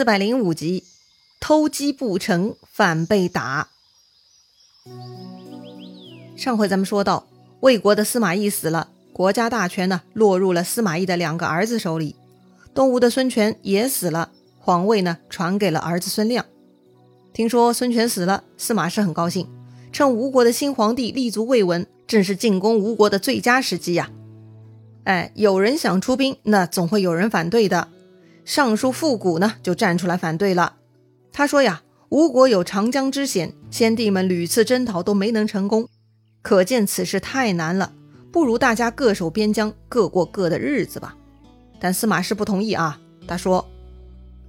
[0.00, 0.84] 四百零五集，
[1.40, 3.68] 偷鸡不成反被打。
[6.34, 7.26] 上回咱们说到，
[7.60, 12.16] 魏国的司马懿死了，国家大权呢落入了司马懿的两个儿子手里。
[12.72, 16.46] 东吴的孙权也死了，皇位呢传给了儿子孙亮。
[17.34, 19.46] 听说孙权死了，司马氏很高兴，
[19.92, 24.08] 趁吴国的新皇帝立足未稳，正是进攻吴国的最佳时机呀。
[25.04, 27.88] 哎，有人想出兵，那总会有人反对的。
[28.52, 30.74] 尚书复古呢，就站出来反对了。
[31.32, 35.88] 他说呀，吴国有长江之险，先帝们屡次征讨都没能成功，
[36.42, 37.92] 可见此事太难了，
[38.32, 41.16] 不如大家各守边疆，各过各的日子吧。
[41.78, 43.64] 但司马氏不同意啊，他说：“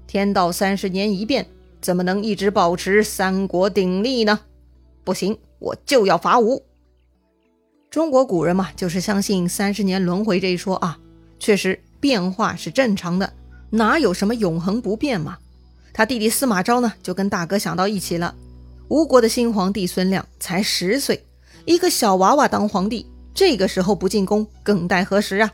[0.07, 1.45] 天道三十年一变，
[1.79, 4.39] 怎么能一直保持三国鼎立呢？
[5.03, 6.63] 不行，我就要伐吴。”
[7.91, 10.97] 中国古人嘛，就是相信三十年轮回这一说啊。
[11.37, 13.31] 确实，变化是正常的，
[13.71, 15.37] 哪有什么永恒不变嘛？
[15.93, 18.35] 他弟弟司马昭呢，就跟大哥想到一起了。
[18.87, 21.25] 吴国的新皇帝孙亮才十岁，
[21.65, 25.51] 一个小娃娃当皇帝，这个时候不进攻，更待何时啊？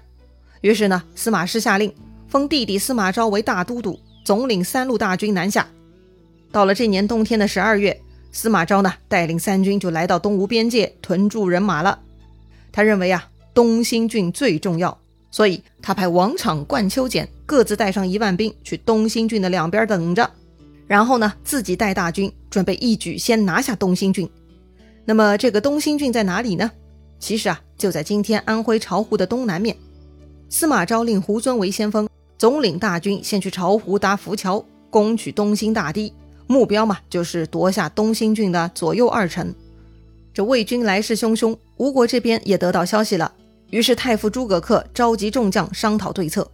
[0.61, 1.93] 于是呢，司马师下令
[2.27, 5.67] 封弟弟司马昭为大都督，总领三路大军南下。
[6.51, 11.99] 到了这年冬天的十二月，司马昭呢，带领三军就来到东吴边界屯驻人马了。
[12.71, 14.99] 他认为啊，东兴郡最重要，
[15.37, 20.27] 所以他派王昶、冠秋简各自带上一万兵去东兴郡的两边等着，
[20.87, 24.27] 然后呢，自己带大军准备一举先拿下东兴郡。
[25.05, 26.71] 那么这个东兴郡在哪里呢？
[27.19, 29.77] 其实啊，就在今天安徽巢湖的东南面。
[30.49, 36.11] 司马昭令胡遵为先锋，总领大军先去巢湖搭浮桥，攻取东兴大堤，
[36.47, 39.53] 目标嘛就是夺下东兴郡的左右二城。
[40.33, 43.31] 这魏军来势汹汹，吴国这边也得到消息了。
[43.69, 46.49] 于是太傅诸葛恪召集众将商讨对策。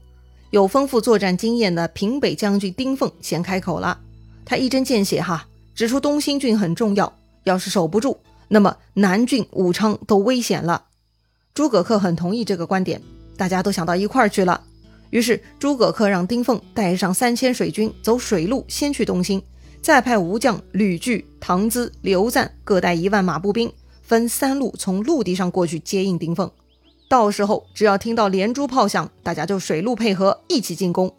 [0.52, 4.00] 有丰富作战经验的平北将军丁奉先开口了，
[4.45, 7.11] 他一针见血哈，指出东兴郡很重要，
[7.44, 10.86] 要是守不住，那么南郡、武昌都危险了。
[11.54, 13.02] 诸葛恪很同意这个观点，
[13.36, 14.61] 大家都想到一块儿去了。
[15.10, 19.42] 于是诸葛恪让丁奉带上三千水军走水路先去东兴。
[19.82, 23.71] 再派吴将吕据、唐咨、刘赞各带一万马步兵，
[24.02, 26.49] 分三路从陆地上过去接应丁奉。
[27.13, 31.13] 到时候只要听到连珠炮响，大家就水陆配合一起进攻。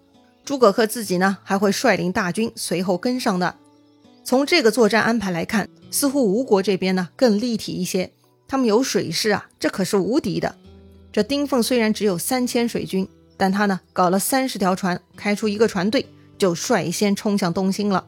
[0.45, 3.55] 诸葛恪自己呢，还会率领大军随后跟上的。
[4.25, 8.11] 从这个作战安排来看，似乎吴国这边呢更立体一些。
[8.49, 10.57] 他们有水师啊，这可是无敌的。
[11.13, 16.05] 这丁奉虽然只有三千水军，但他呢搞了三十条船，开出一个船队，
[16.37, 18.05] 就率先冲向东兴了。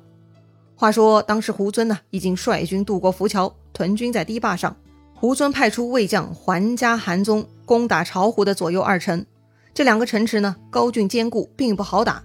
[0.74, 4.76] 话说，当时胡遵呢已经率军渡过浮桥，屯军在堤坝上。
[5.14, 9.26] 胡遵派出魏将桓嘉、韩宗攻打巢湖的左右二城。
[9.74, 12.24] 这两个城池呢高峻坚固，并不好打。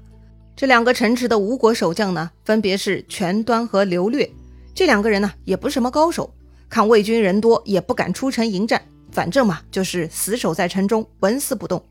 [0.56, 4.32] 这两个城池的吴国守将呢，分别是全端和刘略。
[4.74, 6.34] 这两个人呢也不是什么高手，
[6.70, 8.82] 看魏军人多，也不敢出城迎战。
[9.12, 11.84] 反正嘛，就是死守在城中，纹丝不动。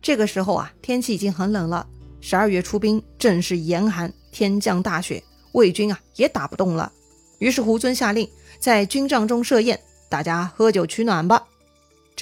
[0.00, 1.84] 这个时候啊，天气已经很冷了。
[2.20, 5.20] 十二月出兵，正是严寒，天降大雪。
[5.52, 6.92] 魏军啊也打不动了，
[7.38, 8.28] 于是胡遵下令
[8.60, 11.42] 在军帐中设宴，大家喝酒取暖吧。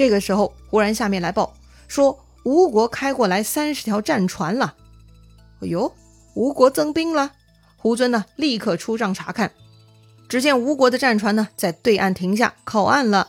[0.00, 1.53] 这个时候，忽然下面来报
[1.87, 4.75] 说吴国开过来三十条战船了。
[5.61, 5.94] 哎呦，
[6.33, 7.33] 吴国增兵了！
[7.77, 9.53] 胡遵呢立刻出帐查看，
[10.27, 13.28] 只见吴国的战船呢在对岸停下靠岸了。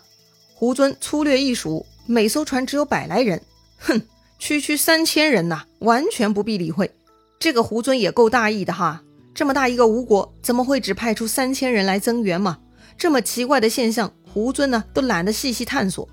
[0.56, 3.42] 胡遵粗略一数，每艘船只有百来人。
[3.78, 4.04] 哼，
[4.40, 6.90] 区区三千人呐，完全不必理会。
[7.38, 9.04] 这个胡遵也够大意的哈。
[9.36, 12.60] 这么大一个吴国，怎么会只派出三千人来增援嘛？
[12.98, 16.08] 这么奇怪的现象，胡遵呢都懒得细细探索。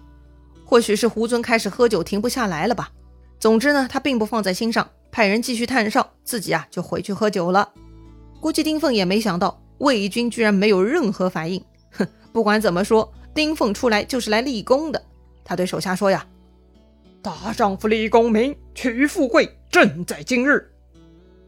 [0.69, 2.91] 或许是胡尊开始喝酒停不下来了吧。
[3.41, 7.73] 总之呢，他并不放在心上，派人继续探哨，自己啊就回去喝酒了。
[8.39, 11.65] 估计丁凤也没想到魏军居然没有任何反应。
[11.93, 15.03] 哼，不管怎么说，丁凤出来就是来立功的。
[15.43, 16.27] 他对手下说呀
[17.23, 20.71] ：“大丈夫立功名，取富贵，正在今日。”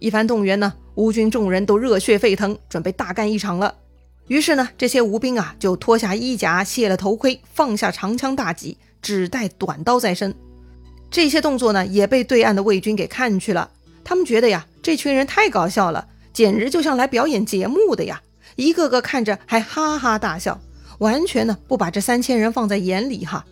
[0.00, 3.74] 一番动员呢，吴军众人都热血沸腾，准备大干一场了。
[4.28, 10.34] 于是呢，这些吴兵啊就脱下衣甲，卸了头盔，放下长枪大戟，只带短刀在身。
[11.10, 13.70] 这些动作呢，也被对岸的魏军给看去了。
[14.04, 18.22] 他们觉得呀，这群人太搞笑了，简直就像来表演节目的呀！
[18.56, 20.60] 一个个看着还哈哈大笑，
[20.98, 23.44] 完全呢不把这三千人放在眼里哈。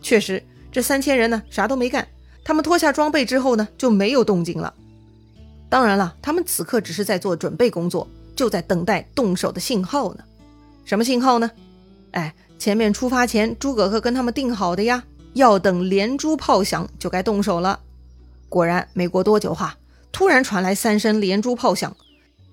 [0.00, 2.06] 确实，这三千人呢啥都没干，
[2.44, 4.72] 他们脱下装备之后呢就没有动静了。
[5.68, 10.24] 当然了，他们此刻只是在做准备工作，就在等待动手的信号呢。
[10.84, 11.50] 什么信号呢？
[12.12, 15.04] 哎，前面出发前，诸葛恪跟他们定好的呀，
[15.34, 17.80] 要等连珠炮响就该动手了。
[18.48, 19.76] 果然，没过多久哈，
[20.12, 21.96] 突然传来三声连珠炮响，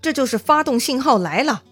[0.02, 1.64] 这就是发动信号来了。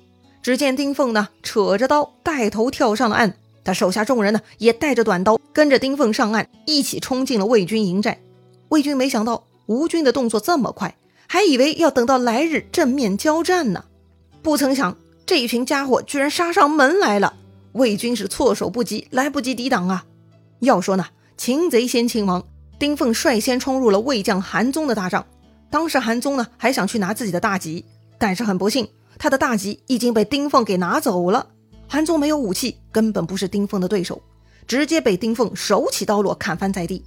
[0.41, 8.19] 只见丁凤呢，扯着刀带头跳上了岸，他手下众人呢，也带着短刀跟着丁凤上岸，一起冲进了魏军营寨。
[8.69, 10.97] 魏军没想到吴军的动作这么快，
[11.27, 13.85] 还以为要等到来日正面交战呢，
[14.41, 17.33] 不曾想这一群家伙居然杀上门来了。
[17.77, 20.03] 魏军是措手不及，来不及抵挡啊！
[20.59, 21.05] 要说呢，
[21.37, 22.43] 擒贼先擒王，
[22.79, 25.23] 丁凤率先冲入了魏将韩宗的大帐。
[25.69, 27.85] 当时韩宗呢，还想去拿自己的大戟，
[28.17, 28.87] 但是很不幸。
[29.19, 31.47] 他的大戟已经被丁凤给拿走了，
[31.87, 34.19] 韩宗没有武器，根本不是丁凤的对手，
[34.65, 37.03] 直接被丁凤手起刀落，砍翻在地。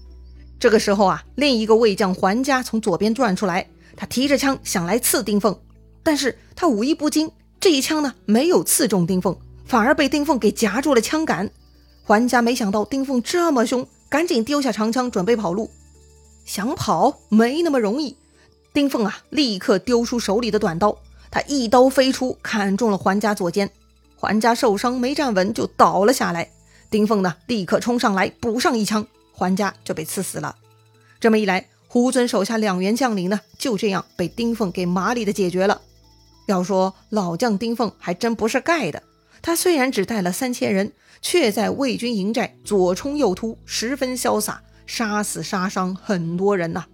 [0.60, 5.58] 这个时候啊，另一个魏将桓嘉从左边转出来，他提着枪想来刺丁凤，
[6.04, 7.28] 但是他武艺不精，
[7.58, 9.36] 这一枪呢没有刺中丁凤，
[9.70, 11.48] 反而被丁凤给夹住了枪杆。
[12.02, 15.70] 桓家没想到丁凤这么凶，赶紧丢下长枪准备跑路，
[16.44, 18.16] 想跑没那么容易。
[18.74, 20.98] 丁凤啊，立刻丢出手里的短刀。
[21.30, 23.70] 他一刀飞出，砍中了桓家左肩，
[24.16, 26.50] 桓家受伤没站稳就倒了下来。
[26.90, 30.56] 丁凤呢，立刻冲上来补上一枪，桓家就被刺死了。
[31.20, 35.80] 这么一来，胡尊手下两员将领呢，就这样被丁凤给麻利的解决了。
[36.46, 39.00] 要说老将丁凤还真不是盖的，
[39.42, 40.92] 他虽然只带了三千人，
[41.22, 46.84] 却在魏军营寨左冲右突，十分潇洒，杀死杀伤很多人呐。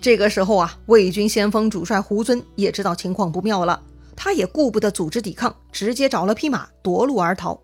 [0.00, 3.82] 这个时候啊，魏军先锋主帅胡遵也知道情况不妙了，
[4.14, 7.58] 他也顾不得组织抵抗，直接找了匹马夺路而逃。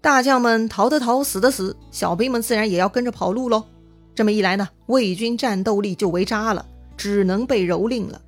[0.00, 3.64] 大将们逃的逃，死的死，小兵们自然也要跟着跑路喽。
[4.14, 6.64] 这么一来呢，魏军战斗力就为渣了，
[6.96, 8.20] 只能被蹂躏了。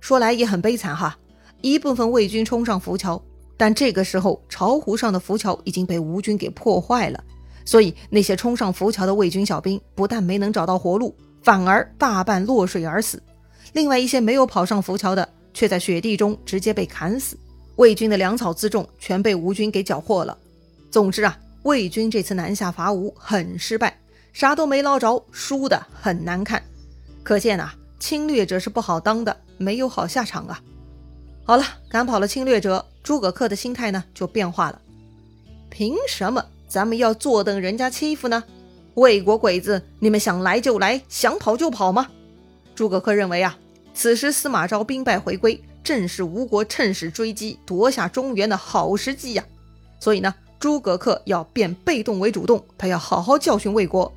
[0.00, 1.16] 说来也很悲惨哈，
[1.60, 3.22] 一部分魏军冲上浮桥，
[3.56, 7.24] 但这个时候巢湖上的浮桥已经被吴军给破坏了，
[7.64, 11.14] 所以那些冲上浮桥的魏军小兵不但没能找到活路。
[11.42, 13.22] 反而大半落水而死，
[13.72, 17.38] 另外一些没有跑上浮桥的，却在雪地中直接被砍死。
[17.76, 20.36] 魏军的粮草辎重全被吴军给缴获了。
[20.90, 23.96] 总之啊，魏军这次南下伐吴很失败，
[24.32, 26.60] 啥都没捞着，输的很难看。
[27.22, 30.60] 可见啊，侵略者是不好当的，没有好下场啊。
[31.48, 34.80] 好了，赶跑了侵略者，诸葛恪的心态呢就变化了。
[35.70, 38.42] 凭什么咱们要坐等人家欺负呢？
[38.94, 42.08] 魏国鬼子，你们想来就来，想跑就跑吗？
[42.74, 43.56] 诸葛恪认为啊，
[43.94, 49.44] 此时司马昭兵败回归，正是吴国趁势追击夺下中原的好时机呀。
[50.00, 54.12] 所以呢，诸葛恪要变被动为主动，他要好好教训魏国。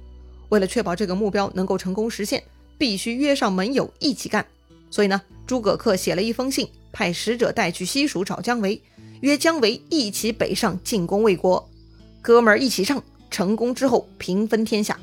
[0.50, 2.44] 为了确保这个目标能够成功实现，
[2.80, 4.44] 必须约上盟友一起干。
[4.90, 8.82] 所以呢，诸葛恪写了一封信，派使者带去西蜀找姜维，
[9.22, 11.70] 约姜维一起北上进攻魏国。
[12.22, 13.04] 哥们儿一起上。
[13.32, 15.00] 成功之后平分天下，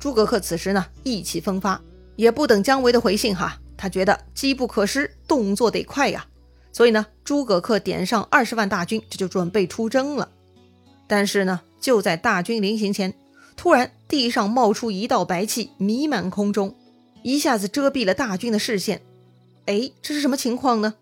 [0.00, 1.80] 诸葛恪此时呢意气风发，
[2.16, 6.26] 也不等姜维的回信哈，他觉得机不可失，动作得快呀，
[6.72, 10.28] 所以呢，诸葛恪点上二十万大军，这就准备出征了。
[11.06, 13.14] 但是呢，就在大军临行前，
[13.56, 16.74] 突然地上冒出一道白气，弥漫空中，
[17.22, 19.02] 一下子遮蔽了大军的视线。
[19.66, 20.94] 哎，这是什么情况呢？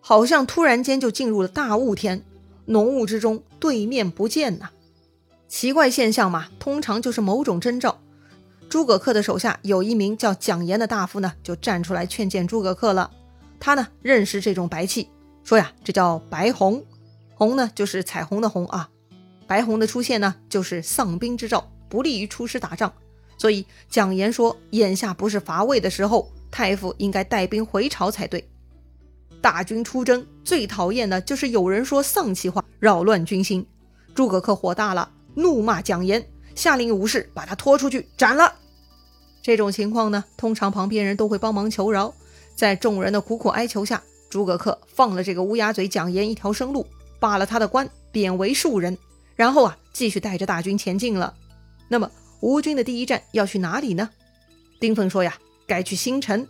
[0.00, 2.24] 好像突然间就进入了大雾天，
[2.66, 4.70] 浓雾之中对面不见呐。
[5.48, 8.00] 奇怪现象嘛，通常就是某种征兆。
[8.68, 13.10] 诸葛恪的手下有一名叫蒋延的大夫呢，就站出来劝谏诸葛恪了。
[13.60, 15.08] 他呢认识这种白气，
[15.44, 16.82] 说呀，这叫白虹，
[17.34, 18.88] 虹呢就是彩虹的虹啊。
[19.46, 22.92] 白虹的出现呢，就是丧兵之兆，不利于出师打仗。
[23.36, 28.48] 所以蒋延说，眼下不是伐魏的时候，太傅应该带兵回朝才对。
[29.40, 33.66] 大军出征，最讨厌的就是有人说丧气话，扰乱军心。
[34.14, 35.10] 诸葛恪火大了。
[35.34, 38.54] 怒骂蒋延，下令武士把他拖出去斩了。
[39.42, 42.14] 这种情况呢，通常旁边人都会帮忙求饶。
[42.54, 46.86] 在众人的苦苦哀求下，诸葛恪放了这个乌鸦嘴蒋延一条生路，
[47.18, 48.96] 罢了他的官，贬为庶人。
[49.34, 51.34] 然后啊，继续带着大军前进了。
[51.88, 54.10] 那么吴军的第一站要去哪里呢？
[54.78, 55.34] 丁奉说呀，
[55.72, 56.46] 该去新城，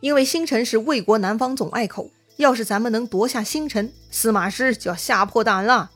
[0.00, 2.10] 因为新城是魏国南方总隘口。
[2.38, 5.90] 要是咱们能夺下新城，司马师就要吓破胆了。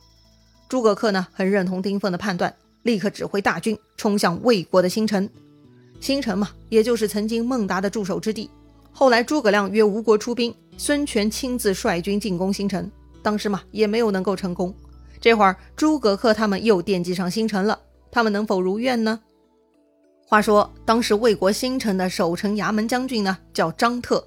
[0.69, 5.27] 诸葛恪呢，很认同丁奉的判断，立刻指挥大军冲向魏国的新城。
[5.99, 8.47] 新城嘛，也就是曾经孟达的驻守之地。
[8.91, 12.91] 后来诸葛亮约吴国出兵，孙权亲自率军进攻新城，
[13.23, 14.71] 当时嘛，也没有能够成功。
[15.19, 17.79] 这会儿诸葛恪他们又惦记上新城了，
[18.11, 19.19] 他们能否如愿呢？
[20.29, 24.21] 话说当时魏国新城的守城衙门将军呢，叫张特。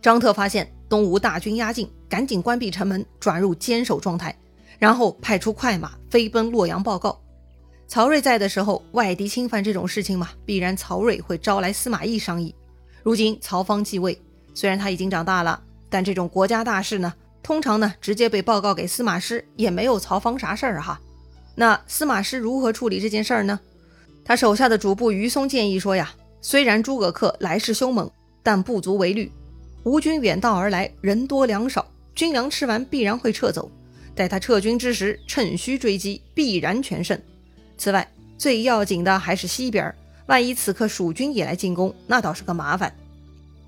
[0.00, 4.34] 张特发现东吴大军压境，赶紧关闭城门，转入坚守状态。
[4.78, 7.20] 然后派出快马飞奔洛阳报告。
[7.86, 12.54] 曹睿在的时候，外敌侵犯这种事情嘛，必然曹睿会招来司马懿商议。
[13.02, 14.18] 如今曹芳继位，
[14.54, 20.98] 虽然他已经长大了，但这种国家大事呢，通常呢直接被报告给司马师，也没有曹芳啥事儿哈。
[21.54, 23.60] 那司马师如何处理这件事儿呢？
[24.24, 28.10] 他手下的主簿于松建议说呀，虽然诸葛恪来势凶猛，
[28.42, 29.30] 但不足为虑。
[29.84, 33.70] 吴军远道而来，人多粮少，军粮吃完必然会撤走。
[34.14, 37.18] 待他撤军之时，趁虚追击，必然全胜。
[37.76, 39.92] 此外，最要紧的还是西边，
[40.26, 42.94] 万一此刻蜀军也来进攻，那倒是个麻烦。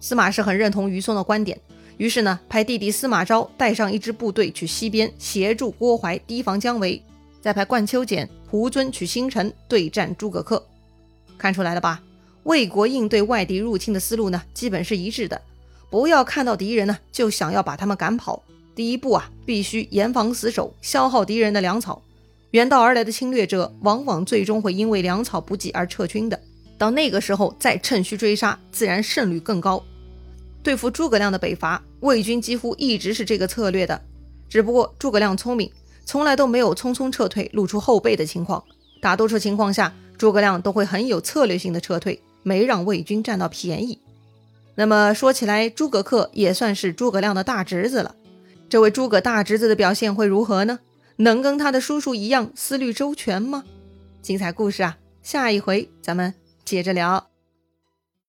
[0.01, 1.59] 司马师很认同于松的观点，
[1.97, 7.03] 于是呢，派弟弟司马昭带上一支部队去西边协助郭淮提防姜维，
[7.45, 10.63] 再派冠秋简、胡遵去新城对战诸葛恪。
[11.37, 12.03] 看出来了吧？
[12.45, 15.39] 魏国应对外敌入侵的思路呢，基本是一致的。
[15.91, 18.43] 不要看到敌人呢，就想要把他们赶跑。
[18.75, 22.01] 第一步啊，必须严防死守，消耗敌人的粮草。
[22.53, 26.41] 远道而来的侵略者，往往最终会因为粮草不济而撤军的。
[26.79, 29.85] 到那个时候再趁虚追杀，自然胜率更高。
[30.63, 34.01] 对付诸葛亮的北伐，魏军几乎一直是这个策略的。
[34.49, 35.71] 只不过诸葛亮聪明，
[36.05, 38.63] 从来都没有匆匆撤退、露出后背的情况。
[39.01, 43.99] 大多数情况下，诸葛亮都会很有策略性的撤退，没让魏军占到便宜。
[44.77, 48.15] 那么说起来，诸葛恪也算是诸葛亮的大侄子了。
[48.69, 50.81] 这位诸葛大侄子的表现会如何呢？
[51.17, 53.63] 能跟他的叔叔一样思虑周全吗？
[54.21, 56.35] 精彩故事啊，下一回咱们
[56.65, 57.34] 接着聊。